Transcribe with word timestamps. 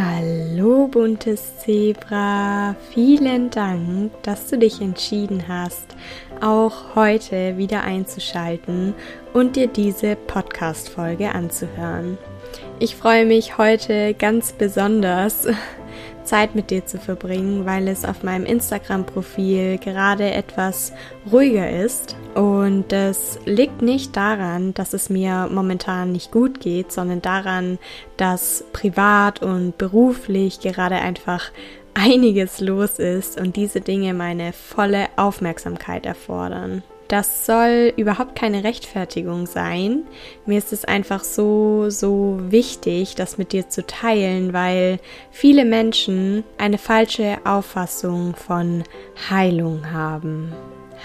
Hallo 0.00 0.86
buntes 0.86 1.58
Zebra, 1.58 2.76
vielen 2.92 3.50
Dank, 3.50 4.12
dass 4.22 4.46
du 4.46 4.56
dich 4.56 4.80
entschieden 4.80 5.48
hast, 5.48 5.96
auch 6.40 6.94
heute 6.94 7.56
wieder 7.56 7.82
einzuschalten 7.82 8.94
und 9.32 9.56
dir 9.56 9.66
diese 9.66 10.14
Podcast-Folge 10.14 11.34
anzuhören. 11.34 12.16
Ich 12.78 12.94
freue 12.94 13.26
mich 13.26 13.58
heute 13.58 14.14
ganz 14.14 14.52
besonders, 14.52 15.48
Zeit 16.28 16.54
mit 16.54 16.70
dir 16.70 16.84
zu 16.84 16.98
verbringen, 16.98 17.64
weil 17.64 17.88
es 17.88 18.04
auf 18.04 18.22
meinem 18.22 18.44
Instagram-Profil 18.44 19.78
gerade 19.78 20.30
etwas 20.30 20.92
ruhiger 21.32 21.70
ist. 21.70 22.16
Und 22.34 22.92
das 22.92 23.38
liegt 23.46 23.82
nicht 23.82 24.16
daran, 24.16 24.74
dass 24.74 24.92
es 24.92 25.10
mir 25.10 25.48
momentan 25.50 26.12
nicht 26.12 26.30
gut 26.30 26.60
geht, 26.60 26.92
sondern 26.92 27.22
daran, 27.22 27.78
dass 28.16 28.64
privat 28.72 29.42
und 29.42 29.78
beruflich 29.78 30.60
gerade 30.60 30.96
einfach 30.96 31.50
einiges 31.94 32.60
los 32.60 32.98
ist 32.98 33.40
und 33.40 33.56
diese 33.56 33.80
Dinge 33.80 34.14
meine 34.14 34.52
volle 34.52 35.06
Aufmerksamkeit 35.16 36.06
erfordern. 36.06 36.82
Das 37.08 37.46
soll 37.46 37.94
überhaupt 37.96 38.36
keine 38.36 38.64
Rechtfertigung 38.64 39.46
sein. 39.46 40.04
Mir 40.44 40.58
ist 40.58 40.74
es 40.74 40.84
einfach 40.84 41.24
so, 41.24 41.88
so 41.88 42.38
wichtig, 42.50 43.14
das 43.14 43.38
mit 43.38 43.52
dir 43.52 43.70
zu 43.70 43.86
teilen, 43.86 44.52
weil 44.52 44.98
viele 45.30 45.64
Menschen 45.64 46.44
eine 46.58 46.76
falsche 46.76 47.38
Auffassung 47.44 48.36
von 48.36 48.84
Heilung 49.30 49.90
haben. 49.90 50.52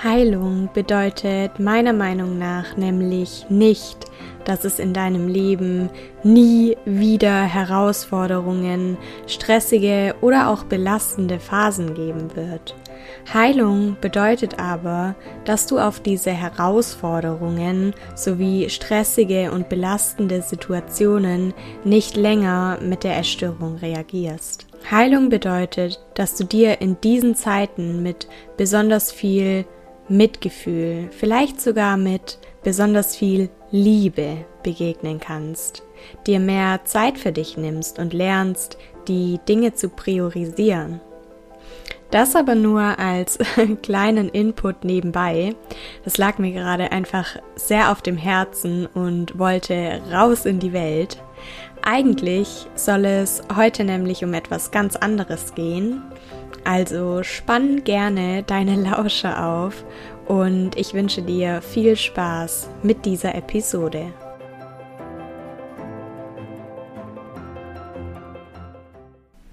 Heilung 0.03 0.69
bedeutet 0.73 1.59
meiner 1.59 1.93
Meinung 1.93 2.37
nach 2.37 2.75
nämlich 2.75 3.45
nicht, 3.49 4.05
dass 4.43 4.65
es 4.65 4.79
in 4.79 4.93
deinem 4.93 5.27
Leben 5.27 5.89
nie 6.23 6.75
wieder 6.83 7.43
Herausforderungen, 7.43 8.97
stressige 9.27 10.15
oder 10.19 10.49
auch 10.49 10.63
belastende 10.63 11.39
Phasen 11.39 11.93
geben 11.93 12.35
wird. 12.35 12.75
Heilung 13.31 13.97
bedeutet 14.01 14.59
aber, 14.59 15.15
dass 15.45 15.65
du 15.67 15.79
auf 15.79 15.99
diese 15.99 16.31
Herausforderungen 16.31 17.93
sowie 18.15 18.69
stressige 18.69 19.51
und 19.51 19.69
belastende 19.69 20.41
Situationen 20.41 21.53
nicht 21.83 22.15
länger 22.17 22.79
mit 22.81 23.03
der 23.03 23.15
Erstörung 23.15 23.77
reagierst. 23.77 24.67
Heilung 24.91 25.29
bedeutet, 25.29 25.99
dass 26.15 26.35
du 26.35 26.43
dir 26.43 26.81
in 26.81 26.99
diesen 27.01 27.35
Zeiten 27.35 28.03
mit 28.03 28.27
besonders 28.57 29.11
viel 29.11 29.65
Mitgefühl, 30.09 31.09
vielleicht 31.11 31.61
sogar 31.61 31.95
mit 31.95 32.37
besonders 32.63 33.15
viel 33.15 33.49
Liebe 33.71 34.45
begegnen 34.61 35.19
kannst, 35.19 35.83
dir 36.27 36.39
mehr 36.39 36.81
Zeit 36.83 37.17
für 37.17 37.31
dich 37.31 37.57
nimmst 37.57 37.99
und 37.99 38.13
lernst, 38.13 38.77
die 39.07 39.39
Dinge 39.47 39.73
zu 39.73 39.89
priorisieren. 39.89 40.99
Das 42.13 42.35
aber 42.35 42.53
nur 42.53 42.99
als 42.99 43.39
kleinen 43.81 44.29
Input 44.29 44.83
nebenbei. 44.83 45.55
Das 46.03 46.19
lag 46.19 46.37
mir 46.37 46.51
gerade 46.51 46.91
einfach 46.91 47.37
sehr 47.55 47.91
auf 47.91 48.03
dem 48.03 48.17
Herzen 48.17 48.85
und 48.85 49.39
wollte 49.39 49.99
raus 50.11 50.45
in 50.45 50.59
die 50.59 50.73
Welt. 50.73 51.17
Eigentlich 51.81 52.67
soll 52.75 53.05
es 53.05 53.41
heute 53.55 53.83
nämlich 53.83 54.23
um 54.23 54.35
etwas 54.35 54.69
ganz 54.69 54.95
anderes 54.95 55.55
gehen. 55.55 56.03
Also 56.63 57.23
spann 57.23 57.83
gerne 57.83 58.43
deine 58.43 58.75
Lausche 58.91 59.41
auf 59.43 59.83
und 60.27 60.77
ich 60.77 60.93
wünsche 60.93 61.23
dir 61.23 61.63
viel 61.63 61.95
Spaß 61.95 62.69
mit 62.83 63.07
dieser 63.07 63.33
Episode. 63.33 64.13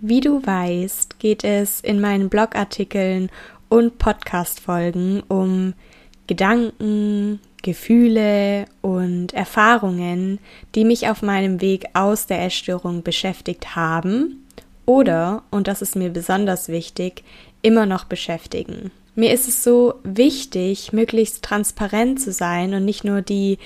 Wie 0.02 0.20
du 0.20 0.44
weißt, 0.44 1.18
geht 1.18 1.44
es 1.44 1.82
in 1.82 2.00
meinen 2.00 2.30
Blogartikeln 2.30 3.28
und 3.68 3.98
Podcast-Folgen 3.98 5.22
um 5.28 5.74
Gedanken, 6.26 7.38
Gefühle 7.62 8.64
und 8.80 9.34
Erfahrungen, 9.34 10.38
die 10.74 10.86
mich 10.86 11.08
auf 11.08 11.20
meinem 11.20 11.60
Weg 11.60 11.84
aus 11.92 12.26
der 12.26 12.42
Essstörung 12.42 13.02
beschäftigt 13.02 13.76
haben 13.76 14.46
oder, 14.86 15.42
und 15.50 15.68
das 15.68 15.82
ist 15.82 15.96
mir 15.96 16.08
besonders 16.08 16.68
wichtig, 16.68 17.22
immer 17.60 17.84
noch 17.84 18.04
beschäftigen. 18.04 18.90
Mir 19.14 19.34
ist 19.34 19.48
es 19.48 19.62
so 19.62 19.96
wichtig, 20.02 20.94
möglichst 20.94 21.44
transparent 21.44 22.22
zu 22.22 22.32
sein 22.32 22.72
und 22.72 22.86
nicht 22.86 23.04
nur 23.04 23.20
die 23.20 23.58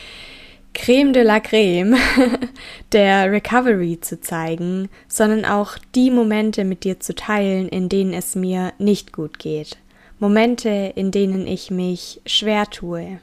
Creme 0.75 1.13
de 1.13 1.23
la 1.23 1.41
Creme 1.41 1.97
der 2.93 3.31
Recovery 3.31 4.01
zu 4.01 4.21
zeigen, 4.21 4.89
sondern 5.09 5.45
auch 5.45 5.79
die 5.95 6.11
Momente 6.11 6.65
mit 6.65 6.85
dir 6.85 7.01
zu 7.01 7.15
teilen, 7.15 7.69
in 7.69 7.89
denen 7.89 8.13
es 8.13 8.35
mir 8.35 8.73
nicht 8.79 9.13
gut 9.13 9.39
geht. 9.39 9.79
Momente, 10.19 10.93
in 10.95 11.11
denen 11.11 11.47
ich 11.47 11.71
mich 11.71 12.21
schwer 12.27 12.67
tue. 12.67 13.21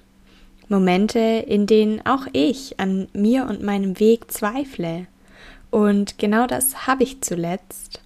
Momente, 0.70 1.20
in 1.20 1.68
denen 1.68 2.06
auch 2.06 2.28
ich 2.32 2.80
an 2.80 3.10
mir 3.14 3.46
und 3.46 3.62
meinem 3.62 4.00
Weg 4.00 4.32
zweifle. 4.32 5.08
Und 5.70 6.18
genau 6.18 6.48
das 6.48 6.88
habe 6.88 7.04
ich 7.04 7.22
zuletzt. 7.22 8.02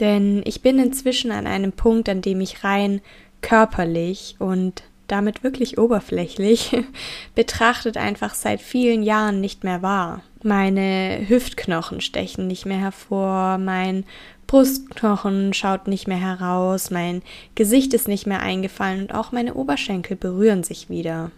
Denn 0.00 0.42
ich 0.44 0.62
bin 0.62 0.78
inzwischen 0.78 1.30
an 1.30 1.46
einem 1.46 1.72
Punkt, 1.72 2.08
an 2.08 2.22
dem 2.22 2.40
ich 2.40 2.64
rein 2.64 3.00
körperlich 3.40 4.36
und 4.38 4.82
damit 5.06 5.42
wirklich 5.42 5.78
oberflächlich, 5.78 6.76
betrachtet 7.34 7.96
einfach 7.96 8.34
seit 8.34 8.60
vielen 8.60 9.02
Jahren 9.02 9.40
nicht 9.40 9.64
mehr 9.64 9.82
wahr. 9.82 10.22
Meine 10.42 11.24
Hüftknochen 11.26 12.00
stechen 12.00 12.46
nicht 12.46 12.66
mehr 12.66 12.78
hervor, 12.78 13.58
mein 13.58 14.04
Brustknochen 14.46 15.54
schaut 15.54 15.88
nicht 15.88 16.06
mehr 16.06 16.20
heraus, 16.20 16.90
mein 16.90 17.22
Gesicht 17.54 17.94
ist 17.94 18.08
nicht 18.08 18.26
mehr 18.26 18.40
eingefallen 18.40 19.02
und 19.02 19.14
auch 19.14 19.32
meine 19.32 19.54
Oberschenkel 19.54 20.16
berühren 20.16 20.62
sich 20.62 20.90
wieder. 20.90 21.30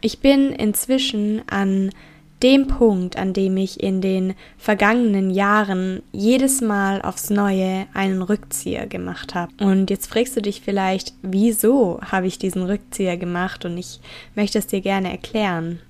Ich 0.00 0.20
bin 0.20 0.52
inzwischen 0.52 1.42
an 1.48 1.90
dem 2.42 2.66
Punkt, 2.66 3.16
an 3.16 3.32
dem 3.32 3.56
ich 3.56 3.82
in 3.82 4.00
den 4.00 4.34
vergangenen 4.58 5.30
Jahren 5.30 6.02
jedes 6.12 6.60
Mal 6.60 7.00
aufs 7.00 7.30
Neue 7.30 7.86
einen 7.94 8.20
Rückzieher 8.20 8.86
gemacht 8.86 9.34
habe. 9.34 9.52
Und 9.64 9.88
jetzt 9.88 10.08
fragst 10.08 10.36
du 10.36 10.42
dich 10.42 10.60
vielleicht, 10.60 11.14
wieso 11.22 11.98
habe 12.02 12.26
ich 12.26 12.38
diesen 12.38 12.62
Rückzieher 12.62 13.16
gemacht? 13.16 13.64
Und 13.64 13.78
ich 13.78 14.00
möchte 14.34 14.58
es 14.58 14.66
dir 14.66 14.82
gerne 14.82 15.10
erklären. 15.10 15.80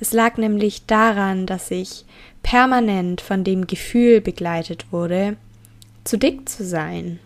Es 0.00 0.12
lag 0.12 0.38
nämlich 0.38 0.86
daran, 0.86 1.44
dass 1.44 1.70
ich 1.70 2.06
permanent 2.42 3.20
von 3.20 3.44
dem 3.44 3.66
Gefühl 3.66 4.22
begleitet 4.22 4.86
wurde, 4.92 5.36
zu 6.04 6.16
dick 6.16 6.48
zu 6.48 6.64
sein. 6.64 7.18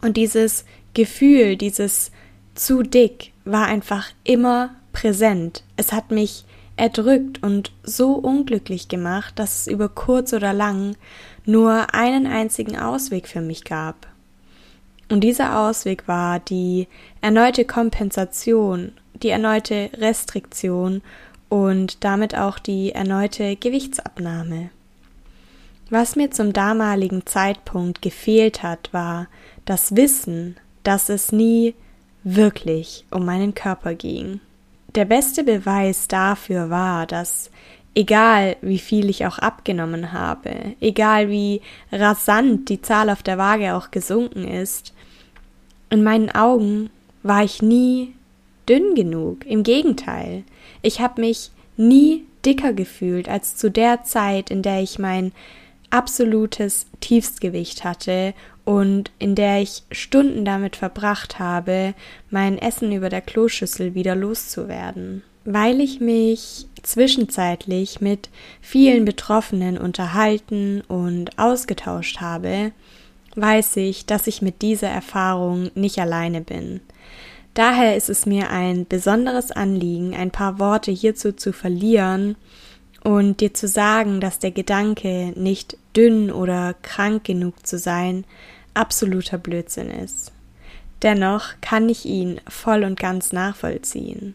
Und 0.00 0.16
dieses 0.16 0.64
Gefühl, 0.94 1.56
dieses 1.56 2.10
zu 2.54 2.82
dick, 2.82 3.32
war 3.44 3.66
einfach 3.66 4.08
immer 4.24 4.74
präsent. 4.92 5.62
Es 5.76 5.92
hat 5.92 6.10
mich 6.10 6.44
erdrückt 6.76 7.42
und 7.42 7.72
so 7.82 8.12
unglücklich 8.12 8.88
gemacht, 8.88 9.38
dass 9.38 9.60
es 9.60 9.66
über 9.66 9.88
kurz 9.88 10.32
oder 10.32 10.52
lang 10.52 10.96
nur 11.44 11.94
einen 11.94 12.26
einzigen 12.26 12.78
Ausweg 12.78 13.28
für 13.28 13.40
mich 13.40 13.64
gab. 13.64 14.06
Und 15.08 15.20
dieser 15.20 15.60
Ausweg 15.60 16.08
war 16.08 16.40
die 16.40 16.88
erneute 17.20 17.64
Kompensation, 17.64 18.92
die 19.22 19.28
erneute 19.28 19.90
Restriktion 19.94 21.02
und 21.48 22.04
damit 22.04 22.36
auch 22.36 22.58
die 22.58 22.92
erneute 22.92 23.56
Gewichtsabnahme. 23.56 24.70
Was 25.88 26.16
mir 26.16 26.32
zum 26.32 26.52
damaligen 26.52 27.24
Zeitpunkt 27.24 28.02
gefehlt 28.02 28.64
hat, 28.64 28.92
war 28.92 29.28
das 29.64 29.94
Wissen, 29.94 30.56
dass 30.82 31.08
es 31.08 31.30
nie 31.30 31.74
wirklich 32.24 33.06
um 33.12 33.24
meinen 33.24 33.54
Körper 33.54 33.94
ging 33.94 34.40
der 34.94 35.04
beste 35.04 35.44
Beweis 35.44 36.08
dafür 36.08 36.70
war, 36.70 37.06
dass 37.06 37.50
egal 37.94 38.56
wie 38.60 38.78
viel 38.78 39.08
ich 39.08 39.26
auch 39.26 39.38
abgenommen 39.38 40.12
habe, 40.12 40.76
egal 40.80 41.30
wie 41.30 41.62
rasant 41.90 42.68
die 42.68 42.82
Zahl 42.82 43.10
auf 43.10 43.22
der 43.22 43.38
Waage 43.38 43.74
auch 43.74 43.90
gesunken 43.90 44.46
ist, 44.46 44.92
in 45.90 46.04
meinen 46.04 46.30
Augen 46.30 46.90
war 47.22 47.42
ich 47.42 47.62
nie 47.62 48.14
dünn 48.68 48.94
genug. 48.94 49.46
Im 49.46 49.62
Gegenteil, 49.62 50.44
ich 50.82 51.00
habe 51.00 51.20
mich 51.20 51.50
nie 51.76 52.24
dicker 52.44 52.72
gefühlt 52.72 53.28
als 53.28 53.56
zu 53.56 53.70
der 53.70 54.04
Zeit, 54.04 54.50
in 54.50 54.62
der 54.62 54.82
ich 54.82 54.98
mein 54.98 55.32
absolutes 55.90 56.86
Tiefstgewicht 57.00 57.84
hatte 57.84 58.34
und 58.66 59.12
in 59.20 59.36
der 59.36 59.62
ich 59.62 59.84
Stunden 59.92 60.44
damit 60.44 60.74
verbracht 60.74 61.38
habe, 61.38 61.94
mein 62.30 62.58
Essen 62.58 62.90
über 62.90 63.08
der 63.08 63.20
Kloschüssel 63.20 63.94
wieder 63.94 64.16
loszuwerden. 64.16 65.22
Weil 65.44 65.80
ich 65.80 66.00
mich 66.00 66.66
zwischenzeitlich 66.82 68.00
mit 68.00 68.28
vielen 68.60 69.04
Betroffenen 69.04 69.78
unterhalten 69.78 70.80
und 70.88 71.38
ausgetauscht 71.38 72.20
habe, 72.20 72.72
weiß 73.36 73.76
ich, 73.76 74.04
dass 74.04 74.26
ich 74.26 74.42
mit 74.42 74.62
dieser 74.62 74.88
Erfahrung 74.88 75.70
nicht 75.76 76.00
alleine 76.00 76.40
bin. 76.40 76.80
Daher 77.54 77.96
ist 77.96 78.10
es 78.10 78.26
mir 78.26 78.50
ein 78.50 78.84
besonderes 78.84 79.52
Anliegen, 79.52 80.12
ein 80.12 80.32
paar 80.32 80.58
Worte 80.58 80.90
hierzu 80.90 81.32
zu 81.32 81.52
verlieren 81.52 82.34
und 83.04 83.40
dir 83.40 83.54
zu 83.54 83.68
sagen, 83.68 84.20
dass 84.20 84.40
der 84.40 84.50
Gedanke, 84.50 85.32
nicht 85.36 85.78
dünn 85.96 86.32
oder 86.32 86.74
krank 86.82 87.22
genug 87.22 87.64
zu 87.64 87.78
sein, 87.78 88.24
absoluter 88.76 89.38
Blödsinn 89.38 89.90
ist. 89.90 90.32
Dennoch 91.02 91.54
kann 91.60 91.88
ich 91.88 92.06
ihn 92.06 92.40
voll 92.48 92.84
und 92.84 92.98
ganz 92.98 93.32
nachvollziehen, 93.32 94.34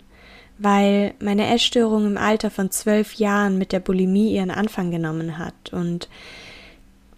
weil 0.57 1.13
meine 1.19 1.53
Essstörung 1.53 2.05
im 2.05 2.17
Alter 2.17 2.51
von 2.51 2.69
zwölf 2.71 3.13
Jahren 3.15 3.57
mit 3.57 3.71
der 3.71 3.79
Bulimie 3.79 4.35
ihren 4.35 4.51
Anfang 4.51 4.91
genommen 4.91 5.38
hat 5.38 5.73
und 5.73 6.07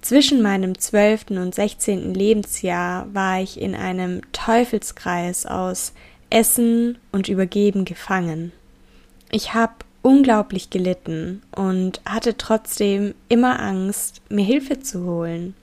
zwischen 0.02 0.42
meinem 0.42 0.78
zwölften 0.78 1.38
und 1.38 1.56
sechzehnten 1.56 2.14
Lebensjahr 2.14 3.08
war 3.14 3.42
ich 3.42 3.60
in 3.60 3.74
einem 3.74 4.22
Teufelskreis 4.34 5.46
aus 5.46 5.94
Essen 6.30 6.98
und 7.14 7.30
Übergeben 7.30 7.86
gefangen. 7.86 8.52
Ich 9.32 9.54
habe 9.54 9.74
unglaublich 10.02 10.70
gelitten 10.70 11.42
und 11.56 12.02
hatte 12.06 12.38
trotzdem 12.38 13.16
immer 13.30 13.62
Angst, 13.62 14.22
mir 14.30 14.44
Hilfe 14.44 14.82
zu 14.82 15.06
holen. 15.06 15.56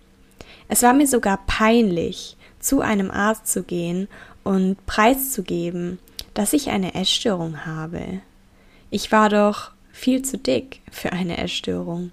Es 0.73 0.85
war 0.85 0.95
mir 0.95 1.09
sogar 1.09 1.41
peinlich, 1.49 2.37
zu 2.61 2.81
einem 2.81 3.11
Arzt 3.11 3.49
zu 3.49 3.65
gehen 3.65 4.07
und 4.45 4.77
preiszugeben, 4.87 5.99
dass 6.33 6.53
ich 6.53 6.71
eine 6.71 6.95
Essstörung 6.95 7.67
habe. 7.67 8.21
Ich 8.89 9.11
war 9.11 9.29
doch 9.31 9.73
viel 9.91 10.23
zu 10.23 10.39
dick 10.39 10.81
für 10.89 11.13
eine 11.13 11.39
Essstörung. 11.39 12.13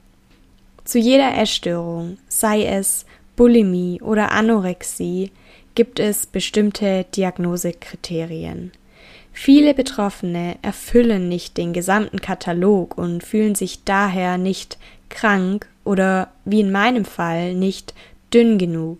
Zu 0.85 0.97
jeder 0.97 1.37
Essstörung, 1.37 2.17
sei 2.29 2.65
es 2.65 3.05
Bulimie 3.35 4.01
oder 4.01 4.31
Anorexie, 4.31 5.31
gibt 5.75 5.99
es 5.99 6.25
bestimmte 6.25 7.05
Diagnosekriterien. 7.15 8.71
Viele 9.33 9.75
Betroffene 9.75 10.57
erfüllen 10.63 11.29
nicht 11.29 11.57
den 11.57 11.73
gesamten 11.73 12.21
Katalog 12.21 12.97
und 12.97 13.23
fühlen 13.23 13.53
sich 13.53 13.83
daher 13.83 14.39
nicht 14.39 14.79
krank 15.09 15.67
oder 15.83 16.31
wie 16.43 16.61
in 16.61 16.71
meinem 16.71 17.05
Fall 17.05 17.53
nicht 17.53 17.93
dünn 18.37 18.59
genug. 18.59 18.99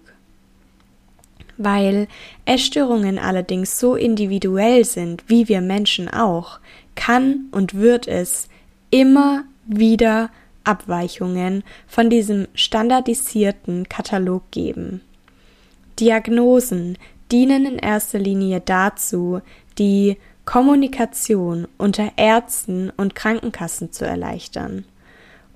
Weil 1.58 2.08
Essstörungen 2.46 3.20
allerdings 3.20 3.80
so 3.80 3.96
individuell 3.96 4.84
sind, 4.84 5.24
wie 5.28 5.48
wir 5.48 5.62
Menschen 5.62 6.10
auch, 6.10 6.60
kann 6.96 7.46
und 7.52 7.76
wird 7.76 8.08
es 8.08 8.50
immer 8.90 9.44
wieder 9.68 10.32
Abweichungen 10.64 11.64
von 11.88 12.10
diesem 12.10 12.48
standardisierten 12.56 13.88
Katalog 13.90 14.50
geben. 14.50 15.02
Diagnosen 16.00 16.98
dienen 17.32 17.66
in 17.66 17.78
erster 17.78 18.20
Linie 18.20 18.62
dazu, 18.62 19.42
die 19.78 20.18
Kommunikation 20.46 21.68
unter 21.78 22.12
Ärzten 22.16 22.92
und 22.98 23.16
Krankenkassen 23.16 23.92
zu 23.92 24.06
erleichtern. 24.06 24.86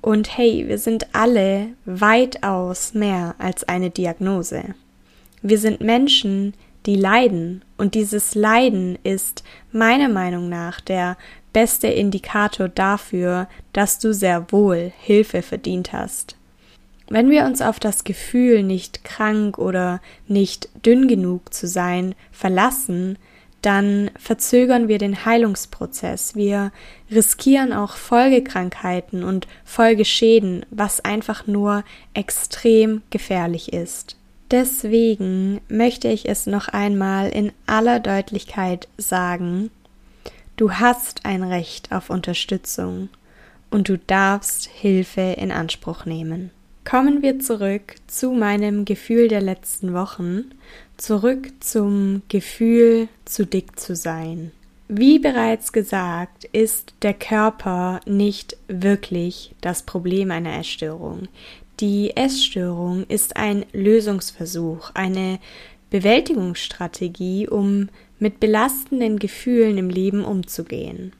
Und 0.01 0.36
hey, 0.38 0.68
wir 0.68 0.80
sind 0.80 1.13
alle 1.13 1.69
weitaus 1.86 2.94
mehr 2.94 3.36
als 3.38 3.63
eine 3.63 3.92
Diagnose. 3.92 4.74
Wir 5.44 5.59
sind 5.59 5.81
Menschen, 5.81 6.53
die 6.86 6.95
leiden, 6.95 7.63
und 7.77 7.94
dieses 7.94 8.33
Leiden 8.36 8.98
ist 9.03 9.44
meiner 9.71 10.09
Meinung 10.09 10.50
nach 10.50 10.81
der 10.81 11.18
beste 11.53 11.88
Indikator 11.88 12.68
dafür, 12.69 13.48
dass 13.74 14.00
du 14.00 14.13
sehr 14.13 14.51
wohl 14.51 14.92
Hilfe 15.00 15.42
verdient 15.42 15.94
hast. 15.94 16.36
Wenn 17.09 17.30
wir 17.30 17.44
uns 17.45 17.62
auf 17.62 17.80
das 17.80 18.03
Gefühl, 18.03 18.63
nicht 18.63 19.03
krank 19.03 19.57
oder 19.57 20.00
nicht 20.27 20.69
dünn 20.86 21.07
genug 21.07 21.53
zu 21.53 21.68
sein, 21.68 22.15
verlassen, 22.31 23.18
dann 23.61 24.11
verzögern 24.17 24.87
wir 24.87 24.97
den 24.97 25.25
Heilungsprozess. 25.25 26.35
Wir 26.35 26.71
riskieren 27.11 27.73
auch 27.73 27.95
Folgekrankheiten 27.95 29.23
und 29.23 29.47
Folgeschäden, 29.63 30.65
was 30.71 31.03
einfach 31.03 31.47
nur 31.47 31.83
extrem 32.13 33.01
gefährlich 33.09 33.73
ist. 33.73 34.15
Deswegen 34.49 35.61
möchte 35.69 36.09
ich 36.09 36.27
es 36.27 36.45
noch 36.45 36.67
einmal 36.67 37.29
in 37.29 37.53
aller 37.67 37.99
Deutlichkeit 37.99 38.87
sagen, 38.97 39.71
du 40.57 40.73
hast 40.73 41.25
ein 41.25 41.43
Recht 41.43 41.91
auf 41.91 42.09
Unterstützung 42.09 43.09
und 43.69 43.87
du 43.87 43.97
darfst 43.97 44.67
Hilfe 44.67 45.35
in 45.37 45.51
Anspruch 45.51 46.05
nehmen. 46.05 46.51
Kommen 46.83 47.21
wir 47.21 47.39
zurück 47.39 47.95
zu 48.07 48.31
meinem 48.31 48.85
Gefühl 48.85 49.27
der 49.27 49.41
letzten 49.41 49.93
Wochen, 49.93 50.51
zurück 51.01 51.51
zum 51.59 52.21
Gefühl, 52.30 53.07
zu 53.25 53.45
dick 53.45 53.80
zu 53.80 53.95
sein. 53.95 54.51
Wie 54.88 55.19
bereits 55.19 55.71
gesagt, 55.71 56.44
ist 56.45 56.94
der 57.01 57.13
Körper 57.13 58.01
nicht 58.06 58.57
wirklich 58.68 59.56
das 59.62 59.83
Problem 59.83 60.31
einer 60.31 60.59
Essstörung. 60.59 61.27
Die 61.80 62.15
Essstörung 62.15 63.06
ist 63.07 63.38
ein 63.38 63.65
Lösungsversuch, 63.74 64.92
eine 64.94 65.39
Bewältigungsstrategie, 65.89 67.48
um 67.48 67.89
mit 68.19 68.39
belastenden 68.39 69.18
Gefühlen 69.18 69.77
im 69.77 69.89
Leben 69.89 70.24
umzugehen. 70.24 71.13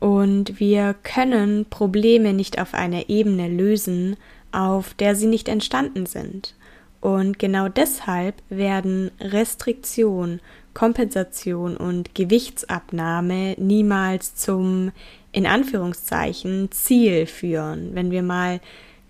Und 0.00 0.58
wir 0.58 0.94
können 1.04 1.66
Probleme 1.66 2.32
nicht 2.32 2.60
auf 2.60 2.74
einer 2.74 3.08
Ebene 3.08 3.48
lösen, 3.48 4.16
auf 4.50 4.94
der 4.94 5.14
sie 5.14 5.26
nicht 5.26 5.48
entstanden 5.48 6.06
sind. 6.06 6.54
Und 7.00 7.38
genau 7.38 7.68
deshalb 7.68 8.42
werden 8.48 9.10
Restriktion, 9.20 10.40
Kompensation 10.74 11.76
und 11.76 12.14
Gewichtsabnahme 12.14 13.54
niemals 13.58 14.34
zum 14.34 14.92
in 15.32 15.46
Anführungszeichen 15.46 16.70
Ziel 16.72 17.26
führen, 17.26 17.94
wenn 17.94 18.10
wir 18.10 18.22
mal 18.22 18.60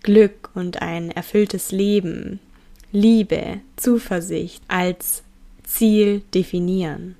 Glück 0.02 0.50
und 0.54 0.82
ein 0.82 1.10
erfülltes 1.10 1.72
Leben, 1.72 2.40
Liebe, 2.92 3.60
Zuversicht 3.76 4.62
als 4.68 5.22
Ziel 5.64 6.22
definieren. 6.34 7.16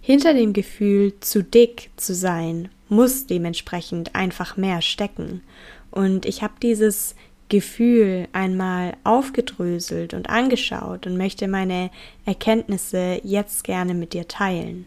Hinter 0.00 0.34
dem 0.34 0.52
Gefühl, 0.52 1.14
zu 1.20 1.42
dick 1.42 1.90
zu 1.96 2.14
sein, 2.14 2.68
muss 2.88 3.26
dementsprechend 3.26 4.14
einfach 4.14 4.56
mehr 4.56 4.82
stecken. 4.82 5.42
Und 5.90 6.26
ich 6.26 6.42
habe 6.42 6.54
dieses 6.62 7.14
Gefühl 7.48 8.28
einmal 8.32 8.94
aufgedröselt 9.04 10.14
und 10.14 10.28
angeschaut 10.28 11.06
und 11.06 11.16
möchte 11.16 11.48
meine 11.48 11.90
Erkenntnisse 12.26 13.20
jetzt 13.24 13.64
gerne 13.64 13.94
mit 13.94 14.12
dir 14.12 14.28
teilen. 14.28 14.86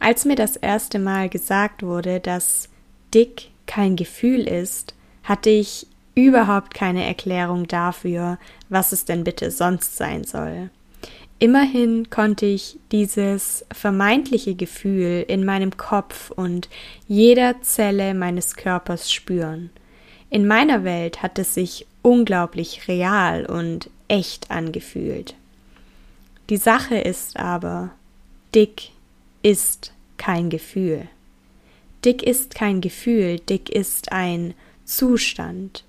Als 0.00 0.24
mir 0.24 0.34
das 0.34 0.56
erste 0.56 0.98
Mal 0.98 1.28
gesagt 1.28 1.82
wurde, 1.84 2.18
dass 2.18 2.68
dick 3.14 3.50
kein 3.66 3.94
Gefühl 3.94 4.48
ist, 4.48 4.94
hatte 5.22 5.50
ich 5.50 5.86
überhaupt 6.14 6.74
keine 6.74 7.06
Erklärung 7.06 7.68
dafür, 7.68 8.38
was 8.68 8.92
es 8.92 9.04
denn 9.04 9.24
bitte 9.24 9.50
sonst 9.50 9.96
sein 9.96 10.24
soll. 10.24 10.70
Immerhin 11.38 12.08
konnte 12.10 12.46
ich 12.46 12.78
dieses 12.92 13.64
vermeintliche 13.72 14.54
Gefühl 14.54 15.24
in 15.26 15.44
meinem 15.44 15.76
Kopf 15.76 16.30
und 16.30 16.68
jeder 17.08 17.60
Zelle 17.62 18.14
meines 18.14 18.54
Körpers 18.54 19.12
spüren. 19.12 19.70
In 20.32 20.46
meiner 20.46 20.82
Welt 20.82 21.22
hat 21.22 21.38
es 21.38 21.52
sich 21.52 21.86
unglaublich 22.00 22.88
real 22.88 23.44
und 23.44 23.90
echt 24.08 24.50
angefühlt. 24.50 25.34
Die 26.48 26.56
Sache 26.56 26.96
ist 26.96 27.36
aber, 27.36 27.90
dick 28.54 28.92
ist 29.42 29.92
kein 30.16 30.48
Gefühl. 30.48 31.06
Dick 32.02 32.22
ist 32.22 32.54
kein 32.54 32.80
Gefühl, 32.80 33.40
dick 33.40 33.68
ist 33.68 34.10
ein 34.10 34.54
Zustand. 34.86 35.84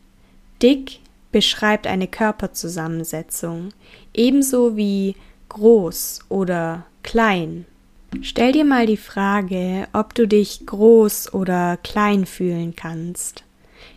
Dick 0.61 0.99
beschreibt 1.31 1.87
eine 1.87 2.09
Körperzusammensetzung, 2.09 3.69
ebenso 4.13 4.75
wie 4.75 5.15
groß 5.47 6.19
oder 6.27 6.85
klein. 7.01 7.65
Stell 8.21 8.51
dir 8.51 8.65
mal 8.65 8.87
die 8.87 8.97
Frage, 8.97 9.87
ob 9.93 10.13
du 10.13 10.27
dich 10.27 10.65
groß 10.65 11.33
oder 11.33 11.77
klein 11.77 12.25
fühlen 12.25 12.75
kannst. 12.75 13.45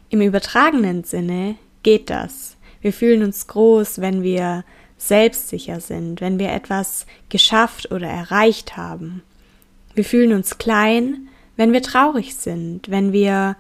Im 0.09 0.21
übertragenen 0.21 1.05
Sinne 1.05 1.57
geht 1.83 2.11
das. 2.11 2.57
Wir 2.81 2.93
fühlen 2.93 3.23
uns 3.23 3.47
groß, 3.47 4.01
wenn 4.01 4.23
wir 4.23 4.65
selbstsicher 4.99 5.81
sind, 5.81 6.21
wenn 6.21 6.39
wir 6.39 6.53
etwas 6.53 7.07
geschafft 7.29 7.91
oder 7.93 8.07
erreicht 8.07 8.77
haben. 8.77 9.23
Wir 9.95 10.05
fühlen 10.05 10.33
uns 10.33 10.59
klein, 10.59 11.29
wenn 11.57 11.73
wir 11.73 11.83
traurig 11.83 12.35
sind, 12.35 12.91
wenn 12.91 13.13
wir 13.13 13.57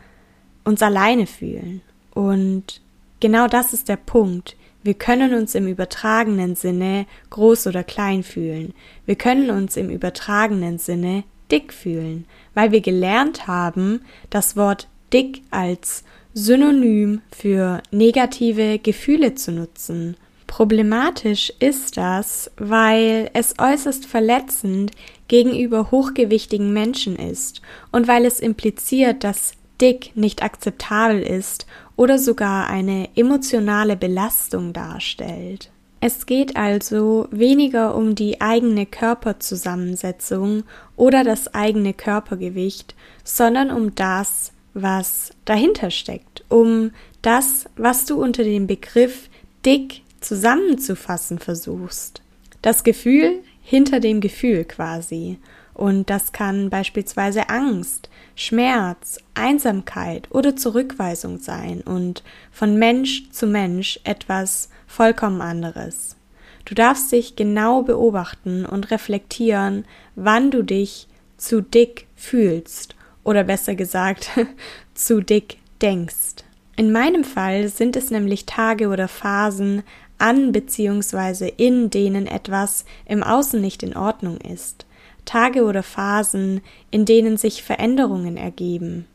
uns 0.65 0.83
alleine 0.83 1.27
fühlen. 1.27 1.83
Und 2.13 2.81
genau 3.21 3.49
das 3.49 3.73
ist 3.73 3.89
der 3.89 3.97
Punkt. 3.97 4.57
Wir 4.83 4.95
können 4.95 5.35
uns 5.35 5.55
im 5.55 5.67
übertragenen 5.67 6.55
Sinne 6.55 7.07
groß 7.31 7.67
oder 7.67 7.83
klein 7.83 8.23
fühlen. 8.23 8.73
Wir 9.05 9.17
können 9.17 9.51
uns 9.51 9.77
im 9.77 9.91
übertragenen 9.91 10.79
Sinne 10.79 11.25
dick 11.51 11.73
fühlen, 11.73 12.27
weil 12.55 12.73
wir 12.73 12.81
gelernt 12.81 13.47
haben, 13.47 14.05
das 14.31 14.57
Wort 14.57 14.89
dick 15.13 15.43
als 15.51 16.05
Synonym 16.39 17.23
für 17.31 17.83
negative 17.91 18.79
Gefühle 18.79 19.37
zu 19.37 19.53
nutzen. 19.53 20.19
Problematisch 20.47 21.51
ist 21.61 21.97
das, 21.97 22.51
weil 22.59 23.31
es 23.33 23.55
äußerst 23.59 24.05
verletzend 24.05 24.91
gegenüber 25.29 25.91
hochgewichtigen 25.91 26.75
Menschen 26.75 27.17
ist 27.17 27.63
und 27.91 28.07
weil 28.07 28.27
es 28.27 28.41
impliziert, 28.41 29.25
dass 29.25 29.53
dick 29.81 30.15
nicht 30.15 30.43
akzeptabel 30.43 31.23
ist 31.23 31.67
oder 31.97 32.19
sogar 32.19 32.69
eine 32.69 33.09
emotionale 33.17 33.97
Belastung 33.97 34.75
darstellt. 34.75 35.71
Es 36.01 36.27
geht 36.27 36.55
also 36.55 37.29
weniger 37.31 37.95
um 37.95 38.15
die 38.15 38.43
eigene 38.43 38.85
Körperzusammensetzung 38.85 40.65
oder 40.97 41.25
das 41.25 41.55
eigene 41.55 41.95
Körpergewicht, 41.95 42.95
sondern 43.25 43.71
um 43.71 43.95
das, 43.95 44.53
was 44.77 45.31
dahinter 45.47 45.91
steckt, 45.91 46.45
um 46.49 46.93
das, 47.23 47.65
was 47.77 48.05
du 48.05 48.23
unter 48.23 48.45
dem 48.45 48.67
Begriff 48.67 49.31
dick 49.65 50.03
zusammenzufassen 50.21 51.39
versuchst. 51.39 52.21
Das 52.63 52.85
Gefühl 52.85 53.43
hinter 53.63 54.01
dem 54.01 54.21
Gefühl 54.21 54.65
quasi. 54.65 55.39
Und 55.73 56.11
das 56.11 56.33
kann 56.33 56.71
beispielsweise 56.71 57.49
Angst, 57.49 58.09
Schmerz, 58.35 59.19
Einsamkeit 59.35 60.29
oder 60.31 60.57
Zurückweisung 60.57 61.39
sein 61.39 61.81
und 61.81 62.23
von 62.53 62.79
Mensch 62.79 63.31
zu 63.31 63.47
Mensch 63.47 63.99
etwas 64.05 64.69
vollkommen 64.87 65.41
anderes. 65.41 66.17
Du 66.65 66.75
darfst 66.75 67.13
dich 67.13 67.37
genau 67.37 67.83
beobachten 67.83 68.67
und 68.67 68.91
reflektieren, 68.91 69.85
wann 70.17 70.51
du 70.51 70.63
dich 70.63 71.09
zu 71.37 71.61
dick 71.61 72.07
fühlst 72.15 72.96
oder 73.27 73.45
besser 73.45 73.75
gesagt 73.75 74.31
zu 74.95 75.21
dick 75.21 75.59
denkst. 75.83 76.45
In 76.77 76.93
meinem 76.93 77.25
Fall 77.25 77.69
sind 77.69 77.97
es 77.97 78.11
nämlich 78.11 78.47
Tage 78.47 78.89
oder 78.89 79.09
Phasen 79.09 79.83
an 80.19 80.53
bzw. 80.53 81.53
in 81.57 81.91
denen 81.91 82.27
etwas 82.27 82.85
im 83.05 83.23
Außen 83.23 83.61
nicht 83.61 83.83
in 83.83 83.97
Ordnung 83.97 84.39
ist. 84.39 84.87
Tage 85.25 85.65
oder 85.65 85.83
Phasen, 85.83 86.61
in 86.91 87.05
denen 87.05 87.37
sich 87.37 87.63
Veränderungen 87.63 88.37
ergeben. 88.37 89.07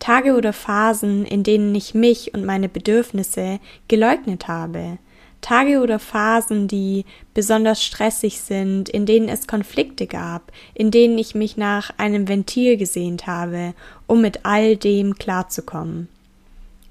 Tage 0.00 0.34
oder 0.34 0.52
Phasen, 0.52 1.24
in 1.24 1.42
denen 1.42 1.74
ich 1.74 1.94
mich 1.94 2.34
und 2.34 2.44
meine 2.44 2.68
Bedürfnisse 2.68 3.60
geleugnet 3.88 4.48
habe. 4.48 4.98
Tage 5.46 5.80
oder 5.80 6.00
Phasen, 6.00 6.66
die 6.66 7.04
besonders 7.32 7.84
stressig 7.84 8.40
sind, 8.40 8.88
in 8.88 9.06
denen 9.06 9.28
es 9.28 9.46
Konflikte 9.46 10.08
gab, 10.08 10.50
in 10.74 10.90
denen 10.90 11.16
ich 11.18 11.36
mich 11.36 11.56
nach 11.56 11.96
einem 11.98 12.26
Ventil 12.26 12.76
gesehnt 12.76 13.28
habe, 13.28 13.72
um 14.08 14.20
mit 14.22 14.44
all 14.44 14.76
dem 14.76 15.14
klarzukommen. 15.14 16.08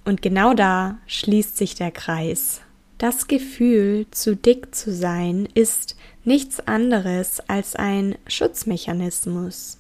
Und 0.06 0.22
genau 0.22 0.54
da 0.54 1.00
schließt 1.06 1.58
sich 1.58 1.76
der 1.76 1.92
Kreis. 1.92 2.62
Das 2.98 3.28
Gefühl, 3.28 4.06
zu 4.12 4.38
dick 4.38 4.74
zu 4.74 4.94
sein, 4.94 5.50
ist 5.54 5.98
nichts 6.24 6.66
anderes 6.66 7.42
als 7.50 7.76
ein 7.76 8.16
Schutzmechanismus. 8.26 9.80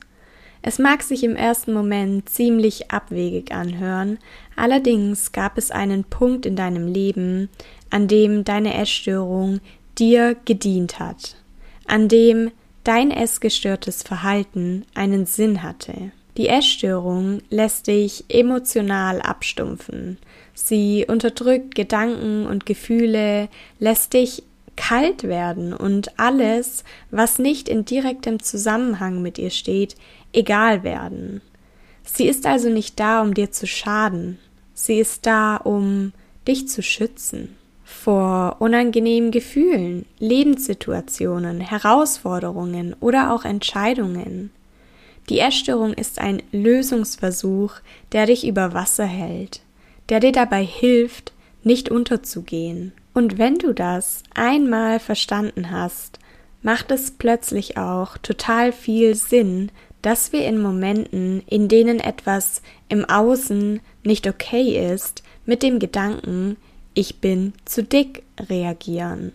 Es 0.68 0.80
mag 0.80 1.04
sich 1.04 1.24
im 1.24 1.36
ersten 1.36 1.74
Moment 1.74 2.28
ziemlich 2.28 2.90
abwegig 2.90 3.54
anhören, 3.54 4.18
allerdings 4.56 5.32
gab 5.32 5.60
es 5.60 5.70
einen 5.70 6.06
Punkt 6.06 6.48
in 6.48 6.56
deinem 6.56 6.88
Leben, 6.88 7.50
an 7.90 8.08
dem 8.08 8.44
deine 8.44 8.74
Essstörung 8.76 9.60
dir 9.98 10.36
gedient 10.46 11.00
hat, 11.00 11.36
an 11.88 12.08
dem 12.08 12.52
dein 12.84 13.12
essgestörtes 13.12 14.04
Verhalten 14.04 14.86
einen 14.94 15.26
Sinn 15.26 15.64
hatte. 15.64 16.12
Die 16.38 16.50
Essstörung 16.50 17.42
lässt 17.50 17.88
dich 17.88 18.26
emotional 18.28 19.22
abstumpfen. 19.22 20.18
Sie 20.54 21.06
unterdrückt 21.08 21.76
Gedanken 21.76 22.46
und 22.46 22.66
Gefühle, 22.66 23.50
lässt 23.80 24.14
dich 24.14 24.44
kalt 24.76 25.24
werden 25.24 25.74
und 25.74 26.20
alles, 26.20 26.84
was 27.10 27.40
nicht 27.40 27.70
in 27.70 27.86
direktem 27.86 28.42
Zusammenhang 28.42 29.22
mit 29.22 29.38
ihr 29.38 29.50
steht, 29.50 29.96
egal 30.34 30.84
werden. 30.84 31.42
Sie 32.04 32.28
ist 32.28 32.46
also 32.46 32.70
nicht 32.70 33.00
da, 33.00 33.22
um 33.22 33.34
dir 33.34 33.52
zu 33.52 33.66
schaden. 33.66 34.38
Sie 34.74 35.00
ist 35.00 35.26
da, 35.26 35.56
um 35.56 36.12
dich 36.46 36.68
zu 36.68 36.84
schützen 36.84 37.56
vor 37.86 38.58
unangenehmen 38.60 39.30
Gefühlen, 39.30 40.06
Lebenssituationen, 40.18 41.62
Herausforderungen 41.62 42.96
oder 43.00 43.32
auch 43.32 43.46
Entscheidungen. 43.46 44.52
Die 45.30 45.40
Essstörung 45.40 45.94
ist 45.94 46.20
ein 46.20 46.42
Lösungsversuch, 46.52 47.76
der 48.12 48.26
dich 48.26 48.46
über 48.46 48.74
Wasser 48.74 49.06
hält, 49.06 49.62
der 50.10 50.20
dir 50.20 50.32
dabei 50.32 50.66
hilft, 50.66 51.32
nicht 51.64 51.90
unterzugehen. 51.90 52.92
Und 53.14 53.38
wenn 53.38 53.60
du 53.60 53.74
das 53.74 54.24
einmal 54.34 55.00
verstanden 55.00 55.72
hast, 55.72 56.20
macht 56.64 56.90
es 56.90 57.12
plötzlich 57.12 57.78
auch 57.78 58.18
total 58.18 58.72
viel 58.72 59.14
Sinn, 59.16 59.72
dass 60.02 60.34
wir 60.34 60.46
in 60.46 60.62
Momenten, 60.62 61.44
in 61.48 61.68
denen 61.68 62.00
etwas 62.00 62.62
im 62.90 63.06
Außen 63.06 63.80
nicht 64.04 64.28
okay 64.28 64.92
ist, 64.94 65.24
mit 65.46 65.64
dem 65.64 65.80
Gedanken, 65.80 66.58
ich 66.96 67.22
bin 67.22 67.54
zu 67.66 67.84
dick 67.84 68.24
reagieren. 68.50 69.34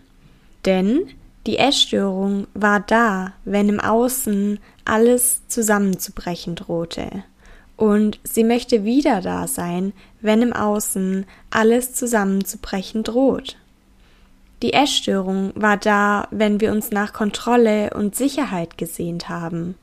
Denn 0.65 1.07
die 1.47 1.57
Essstörung 1.57 2.47
war 2.53 2.81
da, 2.81 3.33
wenn 3.45 3.69
im 3.69 3.79
Außen 3.79 4.59
alles 4.83 5.47
zusammenzubrechen 5.47 6.55
drohte. 6.55 7.23
Und 7.77 8.19
sie 8.23 8.43
möchte 8.43 8.83
wieder 8.83 9.21
da 9.21 9.47
sein, 9.47 9.93
wenn 10.19 10.41
im 10.41 10.53
Außen 10.53 11.25
alles 11.49 11.93
zusammenzubrechen 11.93 13.03
droht. 13.03 13.57
Die 14.61 14.73
Essstörung 14.73 15.51
war 15.55 15.77
da, 15.77 16.27
wenn 16.29 16.61
wir 16.61 16.71
uns 16.71 16.91
nach 16.91 17.13
Kontrolle 17.13 17.91
und 17.95 18.15
Sicherheit 18.15 18.77
gesehnt 18.77 19.29
haben. 19.29 19.75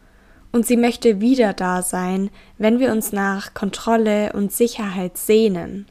Und 0.52 0.66
sie 0.66 0.76
möchte 0.76 1.20
wieder 1.20 1.52
da 1.52 1.82
sein, 1.82 2.30
wenn 2.56 2.78
wir 2.78 2.92
uns 2.92 3.12
nach 3.12 3.54
Kontrolle 3.54 4.32
und 4.32 4.52
Sicherheit 4.52 5.18
sehnen. 5.18 5.86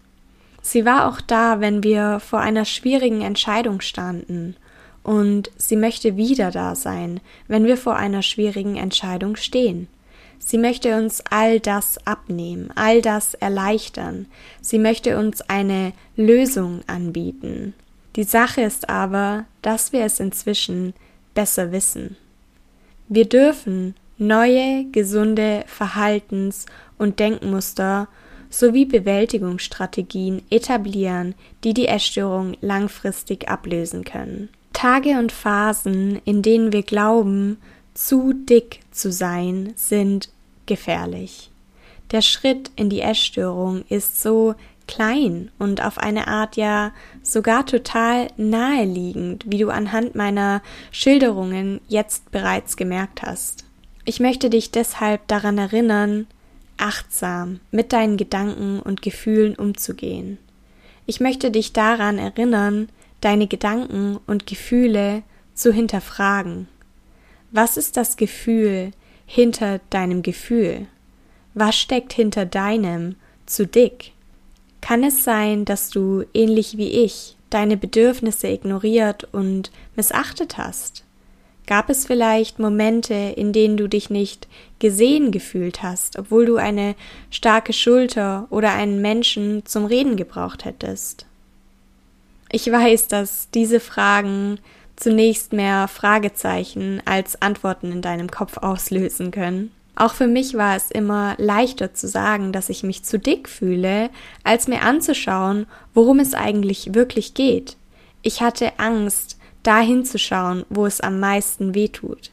Sie 0.67 0.83
war 0.83 1.07
auch 1.07 1.21
da, 1.21 1.61
wenn 1.61 1.81
wir 1.81 2.19
vor 2.19 2.41
einer 2.41 2.65
schwierigen 2.65 3.21
Entscheidung 3.21 3.79
standen. 3.79 4.57
Und 5.01 5.49
sie 5.55 5.77
möchte 5.77 6.17
wieder 6.17 6.51
da 6.51 6.75
sein, 6.75 7.21
wenn 7.47 7.63
wir 7.63 7.77
vor 7.77 7.95
einer 7.95 8.21
schwierigen 8.21 8.75
Entscheidung 8.75 9.37
stehen. 9.37 9.87
Sie 10.39 10.57
möchte 10.57 10.97
uns 10.97 11.23
all 11.29 11.61
das 11.61 12.05
abnehmen, 12.05 12.69
all 12.75 13.01
das 13.01 13.33
erleichtern. 13.33 14.25
Sie 14.59 14.77
möchte 14.77 15.17
uns 15.17 15.39
eine 15.41 15.93
Lösung 16.17 16.81
anbieten. 16.85 17.73
Die 18.17 18.25
Sache 18.25 18.59
ist 18.59 18.89
aber, 18.89 19.45
dass 19.61 19.93
wir 19.93 20.03
es 20.03 20.19
inzwischen 20.19 20.93
besser 21.33 21.71
wissen. 21.71 22.17
Wir 23.07 23.23
dürfen 23.23 23.95
neue, 24.17 24.83
gesunde 24.91 25.63
Verhaltens- 25.65 26.65
und 26.97 27.21
Denkmuster 27.21 28.09
sowie 28.49 28.85
Bewältigungsstrategien 28.85 30.41
etablieren, 30.49 31.35
die 31.63 31.73
die 31.73 31.87
Essstörung 31.87 32.55
langfristig 32.61 33.49
ablösen 33.49 34.03
können. 34.03 34.49
Tage 34.73 35.17
und 35.17 35.31
Phasen, 35.31 36.21
in 36.25 36.41
denen 36.41 36.71
wir 36.71 36.83
glauben, 36.83 37.57
zu 37.93 38.33
dick 38.33 38.81
zu 38.91 39.11
sein, 39.11 39.73
sind 39.75 40.29
gefährlich. 40.67 41.49
Der 42.11 42.21
Schritt 42.21 42.71
in 42.75 42.89
die 42.89 43.01
Essstörung 43.01 43.83
ist 43.89 44.21
so 44.21 44.55
klein 44.87 45.51
und 45.59 45.83
auf 45.83 45.97
eine 45.97 46.27
Art 46.27 46.55
ja 46.55 46.91
sogar 47.21 47.65
total 47.65 48.27
naheliegend, 48.37 49.43
wie 49.47 49.57
du 49.57 49.69
anhand 49.69 50.15
meiner 50.15 50.61
Schilderungen 50.91 51.81
jetzt 51.87 52.31
bereits 52.31 52.77
gemerkt 52.77 53.23
hast. 53.23 53.65
Ich 54.05 54.19
möchte 54.19 54.49
dich 54.49 54.71
deshalb 54.71 55.27
daran 55.27 55.57
erinnern, 55.57 56.27
achtsam 56.77 57.59
mit 57.71 57.93
deinen 57.93 58.17
Gedanken 58.17 58.79
und 58.79 59.01
Gefühlen 59.01 59.55
umzugehen. 59.55 60.37
Ich 61.05 61.19
möchte 61.19 61.51
dich 61.51 61.73
daran 61.73 62.17
erinnern, 62.17 62.89
deine 63.21 63.47
Gedanken 63.47 64.19
und 64.27 64.45
Gefühle 64.45 65.23
zu 65.53 65.71
hinterfragen. 65.71 66.67
Was 67.51 67.77
ist 67.77 67.97
das 67.97 68.17
Gefühl 68.17 68.91
hinter 69.25 69.79
deinem 69.89 70.21
Gefühl? 70.21 70.87
Was 71.53 71.75
steckt 71.75 72.13
hinter 72.13 72.45
deinem 72.45 73.15
zu 73.45 73.65
dick? 73.65 74.11
Kann 74.81 75.03
es 75.03 75.23
sein, 75.23 75.65
dass 75.65 75.89
du, 75.89 76.23
ähnlich 76.33 76.77
wie 76.77 76.89
ich, 76.89 77.35
deine 77.49 77.77
Bedürfnisse 77.77 78.47
ignoriert 78.47 79.27
und 79.33 79.71
missachtet 79.95 80.57
hast? 80.57 81.03
Gab 81.67 81.89
es 81.89 82.05
vielleicht 82.05 82.59
Momente, 82.59 83.13
in 83.13 83.51
denen 83.51 83.75
du 83.75 83.87
dich 83.87 84.09
nicht 84.09 84.47
gesehen 84.79 85.31
gefühlt 85.31 85.83
hast, 85.83 86.17
obwohl 86.17 86.45
du 86.45 86.55
eine 86.55 86.95
starke 87.29 87.73
Schulter 87.73 88.47
oder 88.49 88.71
einen 88.71 89.01
Menschen 89.01 89.65
zum 89.65 89.85
Reden 89.85 90.15
gebraucht 90.15 90.63
hättest? 90.63 91.25
Ich 92.49 92.71
weiß, 92.71 93.09
dass 93.09 93.49
diese 93.51 93.81
Fragen 93.81 94.59
zunächst 94.95 95.51
mehr 95.51 95.89
Fragezeichen 95.89 97.01
als 97.03 97.41
Antworten 97.41 97.91
in 97.91 98.01
deinem 98.01 98.31
Kopf 98.31 98.57
auslösen 98.57 99.31
können. 99.31 99.71
Auch 99.97 100.13
für 100.13 100.27
mich 100.27 100.53
war 100.53 100.77
es 100.77 100.89
immer 100.89 101.35
leichter 101.37 101.93
zu 101.93 102.07
sagen, 102.07 102.53
dass 102.53 102.69
ich 102.69 102.83
mich 102.83 103.03
zu 103.03 103.19
dick 103.19 103.49
fühle, 103.49 104.09
als 104.43 104.69
mir 104.69 104.83
anzuschauen, 104.83 105.65
worum 105.93 106.19
es 106.19 106.33
eigentlich 106.33 106.93
wirklich 106.93 107.33
geht. 107.33 107.75
Ich 108.21 108.41
hatte 108.41 108.79
Angst, 108.79 109.36
da 109.63 109.79
hinzuschauen, 109.79 110.65
wo 110.69 110.85
es 110.85 111.01
am 111.01 111.19
meisten 111.19 111.73
weh 111.73 111.89
tut. 111.89 112.31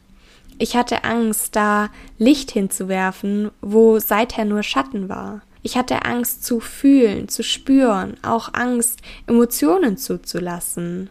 Ich 0.59 0.77
hatte 0.77 1.05
Angst, 1.05 1.57
da 1.57 1.91
Licht 2.19 2.53
hinzuwerfen, 2.53 3.51
wo 3.61 3.99
seither 3.99 4.45
nur 4.45 4.63
Schatten 4.63 5.09
war. 5.09 5.43
Ich 5.63 5.77
hatte 5.77 6.05
Angst 6.05 6.45
zu 6.45 6.61
fühlen, 6.61 7.29
zu 7.29 7.43
spüren, 7.43 8.17
auch 8.23 8.53
Angst, 8.53 9.01
Emotionen 9.27 9.97
zuzulassen. 9.97 11.11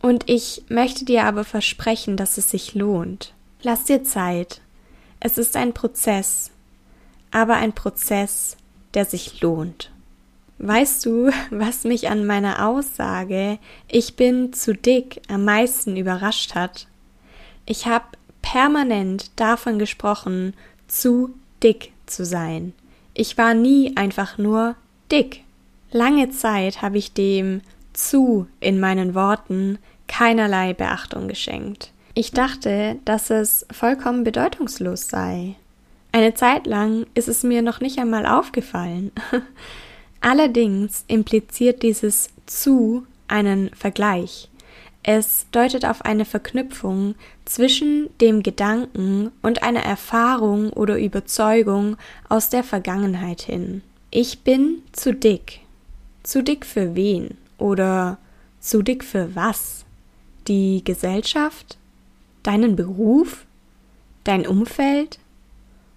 Und 0.00 0.28
ich 0.28 0.64
möchte 0.68 1.04
dir 1.04 1.24
aber 1.24 1.44
versprechen, 1.44 2.16
dass 2.16 2.38
es 2.38 2.50
sich 2.50 2.74
lohnt. 2.74 3.34
Lass 3.62 3.84
dir 3.84 4.02
Zeit. 4.02 4.62
Es 5.20 5.36
ist 5.36 5.54
ein 5.54 5.74
Prozess, 5.74 6.50
aber 7.30 7.56
ein 7.56 7.74
Prozess, 7.74 8.56
der 8.94 9.04
sich 9.04 9.42
lohnt. 9.42 9.90
Weißt 10.62 11.06
du, 11.06 11.30
was 11.50 11.84
mich 11.84 12.10
an 12.10 12.26
meiner 12.26 12.68
Aussage, 12.68 13.58
ich 13.88 14.14
bin 14.14 14.52
zu 14.52 14.74
dick, 14.74 15.22
am 15.28 15.46
meisten 15.46 15.96
überrascht 15.96 16.54
hat? 16.54 16.86
Ich 17.64 17.86
habe 17.86 18.04
permanent 18.42 19.30
davon 19.36 19.78
gesprochen, 19.78 20.52
zu 20.86 21.34
dick 21.62 21.92
zu 22.04 22.26
sein. 22.26 22.74
Ich 23.14 23.38
war 23.38 23.54
nie 23.54 23.96
einfach 23.96 24.36
nur 24.36 24.76
dick. 25.10 25.44
Lange 25.92 26.28
Zeit 26.30 26.82
habe 26.82 26.98
ich 26.98 27.14
dem 27.14 27.62
zu 27.94 28.46
in 28.60 28.80
meinen 28.80 29.14
Worten 29.14 29.78
keinerlei 30.08 30.74
Beachtung 30.74 31.26
geschenkt. 31.26 31.90
Ich 32.12 32.32
dachte, 32.32 32.96
dass 33.06 33.30
es 33.30 33.66
vollkommen 33.72 34.24
bedeutungslos 34.24 35.08
sei. 35.08 35.54
Eine 36.12 36.34
Zeit 36.34 36.66
lang 36.66 37.06
ist 37.14 37.28
es 37.28 37.44
mir 37.44 37.62
noch 37.62 37.80
nicht 37.80 37.98
einmal 37.98 38.26
aufgefallen. 38.26 39.10
Allerdings 40.20 41.04
impliziert 41.08 41.82
dieses 41.82 42.30
zu 42.46 43.06
einen 43.28 43.70
Vergleich. 43.74 44.48
Es 45.02 45.46
deutet 45.50 45.86
auf 45.86 46.04
eine 46.04 46.26
Verknüpfung 46.26 47.14
zwischen 47.46 48.10
dem 48.20 48.42
Gedanken 48.42 49.30
und 49.40 49.62
einer 49.62 49.80
Erfahrung 49.80 50.70
oder 50.70 50.98
Überzeugung 50.98 51.96
aus 52.28 52.50
der 52.50 52.62
Vergangenheit 52.62 53.40
hin. 53.40 53.82
Ich 54.10 54.40
bin 54.40 54.82
zu 54.92 55.14
dick. 55.14 55.60
Zu 56.22 56.42
dick 56.42 56.66
für 56.66 56.94
wen? 56.94 57.38
Oder 57.56 58.18
zu 58.60 58.82
dick 58.82 59.04
für 59.04 59.34
was? 59.34 59.86
Die 60.48 60.82
Gesellschaft? 60.84 61.78
Deinen 62.42 62.76
Beruf? 62.76 63.46
Dein 64.24 64.46
Umfeld? 64.46 65.18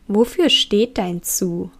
Wofür 0.08 0.50
steht 0.50 0.98
dein 0.98 1.24
zu? 1.24 1.72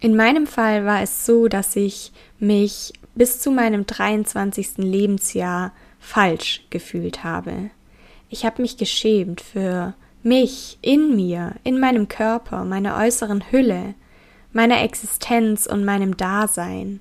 In 0.00 0.16
meinem 0.16 0.46
Fall 0.46 0.86
war 0.86 1.02
es 1.02 1.26
so, 1.26 1.46
dass 1.46 1.76
ich 1.76 2.12
mich 2.38 2.94
bis 3.14 3.38
zu 3.38 3.50
meinem 3.50 3.84
23. 3.84 4.78
Lebensjahr 4.78 5.72
falsch 5.98 6.62
gefühlt 6.70 7.22
habe. 7.22 7.70
Ich 8.30 8.46
habe 8.46 8.62
mich 8.62 8.78
geschämt 8.78 9.42
für 9.42 9.94
mich, 10.22 10.78
in 10.80 11.16
mir, 11.16 11.54
in 11.64 11.78
meinem 11.78 12.08
Körper, 12.08 12.64
meiner 12.64 12.96
äußeren 12.96 13.50
Hülle, 13.50 13.94
meiner 14.52 14.82
Existenz 14.82 15.66
und 15.66 15.84
meinem 15.84 16.16
Dasein. 16.16 17.00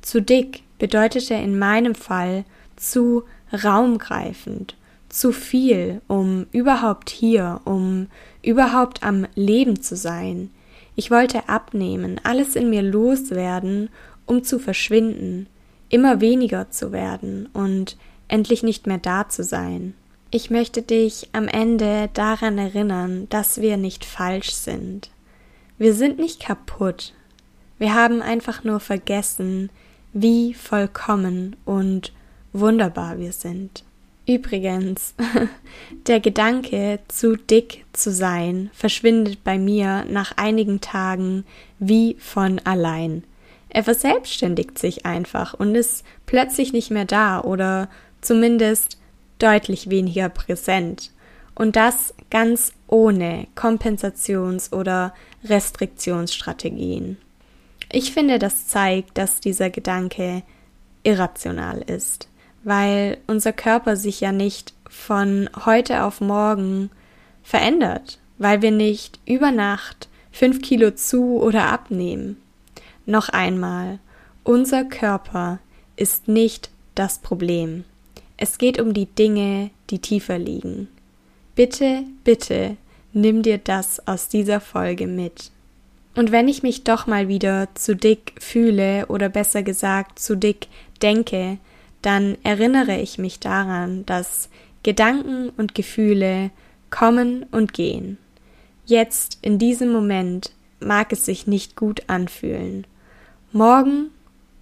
Zu 0.00 0.22
dick 0.22 0.62
bedeutete 0.78 1.34
in 1.34 1.58
meinem 1.58 1.96
Fall 1.96 2.44
zu 2.76 3.24
raumgreifend, 3.52 4.76
zu 5.08 5.32
viel, 5.32 6.02
um 6.06 6.46
überhaupt 6.52 7.10
hier, 7.10 7.60
um 7.64 8.08
überhaupt 8.42 9.02
am 9.02 9.26
Leben 9.34 9.82
zu 9.82 9.96
sein. 9.96 10.50
Ich 10.98 11.12
wollte 11.12 11.48
abnehmen, 11.48 12.20
alles 12.24 12.56
in 12.56 12.70
mir 12.70 12.82
loswerden, 12.82 13.88
um 14.26 14.42
zu 14.42 14.58
verschwinden, 14.58 15.46
immer 15.90 16.20
weniger 16.20 16.72
zu 16.72 16.90
werden 16.90 17.48
und 17.52 17.96
endlich 18.26 18.64
nicht 18.64 18.88
mehr 18.88 18.98
da 18.98 19.28
zu 19.28 19.44
sein. 19.44 19.94
Ich 20.32 20.50
möchte 20.50 20.82
dich 20.82 21.28
am 21.30 21.46
Ende 21.46 22.10
daran 22.14 22.58
erinnern, 22.58 23.28
dass 23.30 23.60
wir 23.60 23.76
nicht 23.76 24.04
falsch 24.04 24.50
sind. 24.50 25.10
Wir 25.78 25.94
sind 25.94 26.18
nicht 26.18 26.40
kaputt. 26.40 27.14
Wir 27.78 27.94
haben 27.94 28.20
einfach 28.20 28.64
nur 28.64 28.80
vergessen, 28.80 29.70
wie 30.12 30.52
vollkommen 30.52 31.54
und 31.64 32.12
wunderbar 32.52 33.20
wir 33.20 33.30
sind. 33.30 33.84
Übrigens, 34.28 35.14
der 36.06 36.20
Gedanke, 36.20 36.98
zu 37.08 37.36
dick 37.36 37.86
zu 37.94 38.12
sein, 38.12 38.70
verschwindet 38.74 39.42
bei 39.42 39.58
mir 39.58 40.04
nach 40.04 40.36
einigen 40.36 40.82
Tagen 40.82 41.46
wie 41.78 42.14
von 42.18 42.58
allein. 42.58 43.24
Er 43.70 43.84
verselbstständigt 43.84 44.78
sich 44.78 45.06
einfach 45.06 45.54
und 45.54 45.74
ist 45.74 46.04
plötzlich 46.26 46.74
nicht 46.74 46.90
mehr 46.90 47.06
da 47.06 47.40
oder 47.40 47.88
zumindest 48.20 48.98
deutlich 49.38 49.88
weniger 49.88 50.28
präsent. 50.28 51.10
Und 51.54 51.76
das 51.76 52.12
ganz 52.28 52.74
ohne 52.86 53.46
Kompensations- 53.56 54.74
oder 54.74 55.14
Restriktionsstrategien. 55.44 57.16
Ich 57.90 58.12
finde, 58.12 58.38
das 58.38 58.66
zeigt, 58.66 59.16
dass 59.16 59.40
dieser 59.40 59.70
Gedanke 59.70 60.42
irrational 61.02 61.80
ist 61.80 62.28
weil 62.68 63.16
unser 63.26 63.54
Körper 63.54 63.96
sich 63.96 64.20
ja 64.20 64.30
nicht 64.30 64.74
von 64.90 65.48
heute 65.64 66.04
auf 66.04 66.20
morgen 66.20 66.90
verändert, 67.42 68.18
weil 68.36 68.60
wir 68.60 68.70
nicht 68.70 69.18
über 69.24 69.50
Nacht 69.50 70.08
fünf 70.30 70.60
Kilo 70.60 70.90
zu 70.90 71.40
oder 71.40 71.72
abnehmen. 71.72 72.36
Noch 73.06 73.30
einmal, 73.30 74.00
unser 74.44 74.84
Körper 74.84 75.60
ist 75.96 76.28
nicht 76.28 76.70
das 76.94 77.20
Problem. 77.20 77.84
Es 78.36 78.58
geht 78.58 78.78
um 78.78 78.92
die 78.92 79.06
Dinge, 79.06 79.70
die 79.88 80.00
tiefer 80.00 80.38
liegen. 80.38 80.88
Bitte, 81.54 82.04
bitte, 82.22 82.76
nimm 83.14 83.42
dir 83.42 83.56
das 83.56 84.06
aus 84.06 84.28
dieser 84.28 84.60
Folge 84.60 85.06
mit. 85.06 85.52
Und 86.14 86.32
wenn 86.32 86.48
ich 86.48 86.62
mich 86.62 86.84
doch 86.84 87.06
mal 87.06 87.28
wieder 87.28 87.68
zu 87.74 87.96
dick 87.96 88.34
fühle 88.40 89.06
oder 89.06 89.30
besser 89.30 89.62
gesagt 89.62 90.18
zu 90.18 90.36
dick 90.36 90.68
denke, 91.00 91.58
dann 92.02 92.36
erinnere 92.42 92.98
ich 92.98 93.18
mich 93.18 93.40
daran, 93.40 94.06
dass 94.06 94.48
Gedanken 94.82 95.50
und 95.50 95.74
Gefühle 95.74 96.50
kommen 96.90 97.44
und 97.50 97.72
gehen. 97.72 98.18
Jetzt, 98.86 99.38
in 99.42 99.58
diesem 99.58 99.92
Moment, 99.92 100.52
mag 100.80 101.12
es 101.12 101.24
sich 101.24 101.46
nicht 101.46 101.76
gut 101.76 102.08
anfühlen. 102.08 102.86
Morgen 103.52 104.10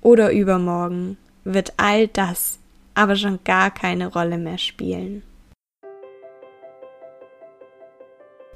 oder 0.01 0.33
übermorgen 0.33 1.17
wird 1.45 1.75
all 1.77 2.09
das 2.09 2.59
aber 2.97 3.15
schon 3.15 3.39
gar 3.45 3.71
keine 3.71 4.09
Rolle 4.09 4.39
mehr 4.39 4.59
spielen. 4.59 5.23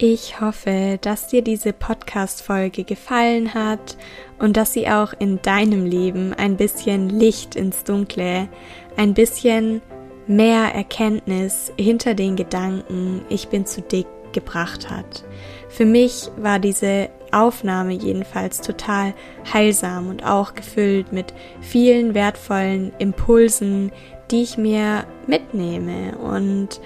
Ich 0.02 0.40
hoffe, 0.40 0.98
dass 1.02 1.26
dir 1.26 1.42
diese 1.42 1.74
Podcast-Folge 1.74 2.84
gefallen 2.84 3.52
hat 3.52 3.98
und 4.38 4.56
dass 4.56 4.72
sie 4.72 4.88
auch 4.88 5.12
in 5.18 5.42
deinem 5.42 5.84
Leben 5.84 6.32
ein 6.32 6.56
bisschen 6.56 7.10
Licht 7.10 7.54
ins 7.54 7.84
Dunkle, 7.84 8.48
ein 8.96 9.12
bisschen 9.12 9.82
mehr 10.26 10.74
Erkenntnis 10.74 11.70
hinter 11.78 12.14
den 12.14 12.34
Gedanken, 12.36 13.26
ich 13.28 13.48
bin 13.48 13.66
zu 13.66 13.82
dick, 13.82 14.06
gebracht 14.32 14.88
hat. 14.88 15.22
Für 15.68 15.84
mich 15.84 16.30
war 16.38 16.58
diese 16.60 17.10
Aufnahme 17.30 17.92
jedenfalls 17.92 18.62
total 18.62 19.12
heilsam 19.52 20.08
und 20.08 20.24
auch 20.24 20.54
gefüllt 20.54 21.12
mit 21.12 21.34
vielen 21.60 22.14
wertvollen 22.14 22.92
Impulsen, 22.98 23.92
die 24.30 24.44
ich 24.44 24.56
mir 24.56 25.04
mitnehme 25.26 26.16
und 26.16 26.80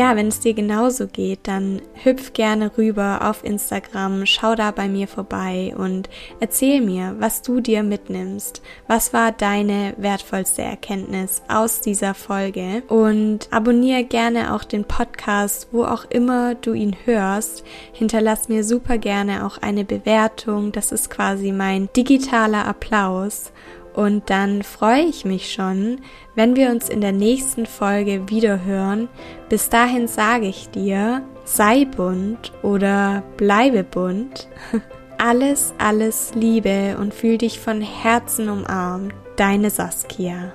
ja, 0.00 0.16
wenn 0.16 0.28
es 0.28 0.40
dir 0.40 0.54
genauso 0.54 1.08
geht, 1.08 1.40
dann 1.42 1.82
hüpf 2.04 2.32
gerne 2.32 2.70
rüber 2.78 3.28
auf 3.28 3.44
Instagram, 3.44 4.24
schau 4.24 4.54
da 4.54 4.70
bei 4.70 4.88
mir 4.88 5.06
vorbei 5.06 5.74
und 5.76 6.08
erzähl 6.40 6.80
mir, 6.80 7.16
was 7.18 7.42
du 7.42 7.60
dir 7.60 7.82
mitnimmst. 7.82 8.62
Was 8.88 9.12
war 9.12 9.30
deine 9.30 9.92
wertvollste 9.98 10.62
Erkenntnis 10.62 11.42
aus 11.48 11.82
dieser 11.82 12.14
Folge? 12.14 12.82
Und 12.88 13.48
abonniere 13.50 14.04
gerne 14.04 14.54
auch 14.54 14.64
den 14.64 14.84
Podcast, 14.84 15.68
wo 15.70 15.84
auch 15.84 16.06
immer 16.06 16.54
du 16.54 16.72
ihn 16.72 16.96
hörst. 17.04 17.62
Hinterlass 17.92 18.48
mir 18.48 18.64
super 18.64 18.96
gerne 18.96 19.44
auch 19.44 19.58
eine 19.58 19.84
Bewertung. 19.84 20.72
Das 20.72 20.92
ist 20.92 21.10
quasi 21.10 21.52
mein 21.52 21.90
digitaler 21.94 22.66
Applaus. 22.66 23.52
Und 24.00 24.30
dann 24.30 24.62
freue 24.62 25.02
ich 25.02 25.26
mich 25.26 25.52
schon, 25.52 26.00
wenn 26.34 26.56
wir 26.56 26.70
uns 26.70 26.88
in 26.88 27.02
der 27.02 27.12
nächsten 27.12 27.66
Folge 27.66 28.30
wieder 28.30 28.64
hören. 28.64 29.10
Bis 29.50 29.68
dahin 29.68 30.08
sage 30.08 30.46
ich 30.46 30.70
dir, 30.70 31.20
sei 31.44 31.84
bunt 31.84 32.50
oder 32.62 33.22
bleibe 33.36 33.84
bunt. 33.84 34.48
Alles, 35.18 35.74
alles 35.76 36.32
Liebe 36.34 36.96
und 36.98 37.12
fühl 37.12 37.36
dich 37.36 37.60
von 37.60 37.82
Herzen 37.82 38.48
umarmt. 38.48 39.12
Deine 39.36 39.68
Saskia. 39.68 40.54